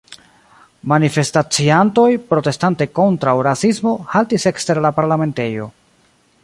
Manifestaciantoj, 0.93 2.07
protestante 2.31 2.89
kontraŭ 3.01 3.37
rasismo, 3.49 3.95
haltis 4.15 4.51
ekster 4.53 4.83
la 4.87 4.95
parlamentejo. 5.01 5.71